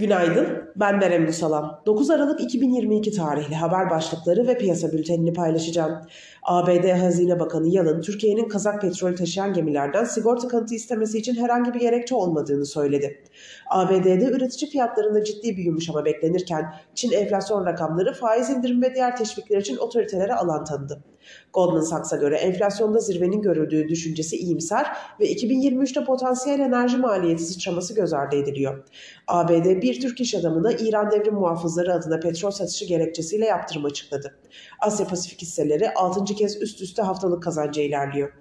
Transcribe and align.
Günaydın, 0.00 0.46
ben 0.76 1.00
Berem 1.00 1.24
Musalam. 1.24 1.82
9 1.86 2.10
Aralık 2.10 2.40
2022 2.40 3.12
tarihli 3.12 3.54
haber 3.54 3.90
başlıkları 3.90 4.46
ve 4.46 4.58
piyasa 4.58 4.92
bültenini 4.92 5.32
paylaşacağım. 5.32 6.00
ABD 6.42 7.00
Hazine 7.00 7.40
Bakanı 7.40 7.68
Yalın, 7.68 8.00
Türkiye'nin 8.00 8.48
Kazak 8.48 8.80
petrol 8.82 9.16
taşıyan 9.16 9.52
gemilerden 9.52 10.04
sigorta 10.04 10.48
kanıtı 10.48 10.74
istemesi 10.74 11.18
için 11.18 11.34
herhangi 11.34 11.74
bir 11.74 11.80
gerekçe 11.80 12.14
olmadığını 12.14 12.66
söyledi. 12.66 13.24
ABD'de 13.70 14.24
üretici 14.24 14.70
fiyatlarında 14.70 15.24
ciddi 15.24 15.56
bir 15.56 15.64
yumuşama 15.64 16.04
beklenirken, 16.04 16.74
Çin 16.94 17.12
enflasyon 17.12 17.66
rakamları 17.66 18.12
faiz 18.12 18.50
indirim 18.50 18.82
ve 18.82 18.94
diğer 18.94 19.16
teşvikler 19.16 19.58
için 19.58 19.76
otoritelere 19.76 20.34
alan 20.34 20.64
tanıdı. 20.64 21.04
Goldman 21.52 21.80
Sachs'a 21.80 22.16
göre 22.16 22.36
enflasyonda 22.36 22.98
zirvenin 22.98 23.42
görüldüğü 23.42 23.88
düşüncesi 23.88 24.36
iyimser 24.36 24.86
ve 25.20 25.32
2023'te 25.32 26.04
potansiyel 26.04 26.60
enerji 26.60 26.96
maliyeti 26.96 27.42
sıçraması 27.42 27.94
göz 27.94 28.12
ardı 28.12 28.36
ediliyor. 28.36 28.84
ABD 29.26 29.82
bir 29.82 29.89
Türk 29.94 30.20
iş 30.20 30.34
adamına 30.34 30.72
İran 30.72 31.10
devrim 31.10 31.34
muhafızları 31.34 31.94
adına 31.94 32.20
petrol 32.20 32.50
satışı 32.50 32.84
gerekçesiyle 32.84 33.46
yaptırım 33.46 33.84
açıkladı. 33.84 34.38
Asya 34.80 35.06
Pasifik 35.06 35.42
hisseleri 35.42 35.90
6. 35.90 36.24
kez 36.24 36.62
üst 36.62 36.82
üste 36.82 37.02
haftalık 37.02 37.42
kazanca 37.42 37.82
ilerliyor. 37.82 38.32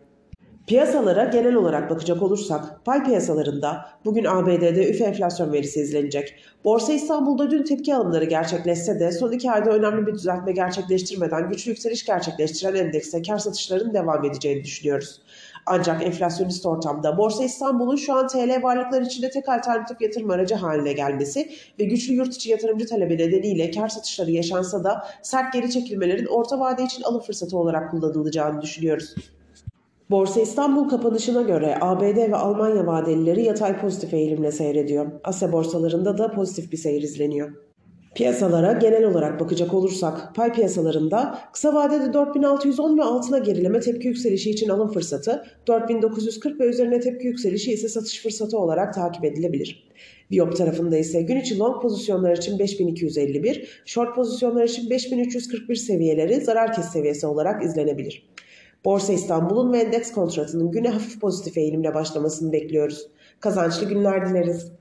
Piyasalara 0.70 1.24
genel 1.24 1.56
olarak 1.56 1.90
bakacak 1.90 2.24
olursak 2.24 2.86
pay 2.86 3.04
piyasalarında 3.04 3.86
bugün 4.06 4.26
ABD'de 4.26 4.90
üfe 4.90 5.04
enflasyon 5.04 5.54
verisi 5.54 5.80
izlenecek. 5.80 6.36
Borsa 6.64 6.94
İstanbul'da 6.94 7.52
dün 7.52 7.64
tepki 7.64 7.96
alımları 7.96 8.26
gerçekleşse 8.26 9.00
de 9.00 9.12
son 9.12 9.32
iki 9.32 9.52
ayda 9.52 9.70
önemli 9.70 10.08
bir 10.08 10.14
düzeltme 10.14 10.52
gerçekleştirmeden 10.52 11.50
güçlü 11.50 11.72
yükseliş 11.72 12.06
gerçekleştiren 12.06 12.76
endekste 12.76 13.22
kar 13.22 13.38
satışlarının 13.38 13.94
devam 13.94 14.26
edeceğini 14.26 14.64
düşünüyoruz. 14.64 15.22
Ancak 15.66 16.04
enflasyonist 16.04 16.66
ortamda 16.66 17.18
Borsa 17.18 17.44
İstanbul'un 17.44 17.96
şu 17.96 18.14
an 18.14 18.28
TL 18.28 18.64
varlıklar 18.64 19.02
içinde 19.02 19.30
tek 19.30 19.50
alternatif 19.50 20.02
yatırım 20.02 20.30
aracı 20.30 20.56
haline 20.56 20.94
gelmesi 20.94 21.50
ve 21.80 21.84
güçlü 21.84 22.14
yurt 22.14 22.36
içi 22.36 22.50
yatırımcı 22.50 22.88
talebi 22.88 23.18
nedeniyle 23.18 23.72
kar 23.72 23.88
satışları 23.88 24.32
yaşansa 24.32 24.84
da 24.84 25.08
sert 25.22 25.54
geri 25.54 25.72
çekilmelerin 25.72 26.26
orta 26.26 26.60
vade 26.60 26.84
için 26.84 27.04
alım 27.04 27.22
fırsatı 27.22 27.58
olarak 27.58 27.92
kullanılacağını 27.92 28.62
düşünüyoruz. 28.62 29.16
Borsa 30.10 30.42
İstanbul 30.42 30.90
kapanışına 30.90 31.42
göre 31.42 31.78
ABD 31.82 32.18
ve 32.18 32.36
Almanya 32.36 32.88
vadelileri 32.88 33.44
yatay 33.44 33.80
pozitif 33.82 34.14
eğilimle 34.14 34.52
seyrediyor. 34.52 35.12
Asya 35.24 35.52
borsalarında 35.52 36.18
da 36.18 36.32
pozitif 36.32 36.72
bir 36.72 36.78
seyir 36.78 37.02
izleniyor. 37.02 37.50
Piyasalara 38.16 38.74
genel 38.74 39.04
olarak 39.04 39.40
bakacak 39.40 39.74
olursak 39.74 40.36
pay 40.36 40.54
piyasalarında 40.54 41.40
kısa 41.54 41.74
vadede 41.74 42.14
4610 42.14 42.98
ve 42.98 43.04
altına 43.04 43.38
gerileme 43.38 43.80
tepki 43.80 44.08
yükselişi 44.08 44.50
için 44.50 44.70
alım 44.70 44.92
fırsatı, 44.92 45.44
4940 45.68 46.60
ve 46.60 46.66
üzerine 46.66 47.00
tepki 47.00 47.28
yükselişi 47.28 47.72
ise 47.72 47.88
satış 47.88 48.24
fırsatı 48.24 48.58
olarak 48.58 48.94
takip 48.94 49.26
edilebilir. 49.26 49.90
Viyop 50.32 50.58
tarafında 50.58 50.98
ise 50.98 51.22
gün 51.22 51.40
içi 51.40 51.60
long 51.60 51.82
pozisyonlar 51.82 52.38
için 52.38 52.60
5251, 52.60 53.82
short 53.86 54.16
pozisyonlar 54.16 54.64
için 54.64 54.90
5341 54.90 55.76
seviyeleri 55.76 56.42
zarar 56.42 56.74
kes 56.74 56.86
seviyesi 56.86 57.28
olarak 57.28 57.64
izlenebilir. 57.64 58.30
Borsa 58.86 59.14
İstanbul'un 59.14 59.74
ve 59.74 59.80
endeks 59.80 60.12
kontratının 60.12 60.72
güne 60.72 60.90
hafif 60.90 61.22
pozitif 61.22 61.58
eğilimle 61.58 61.94
başlamasını 61.94 62.54
bekliyoruz. 62.54 63.08
Kazançlı 63.40 63.90
günler 63.90 64.30
dileriz. 64.30 64.72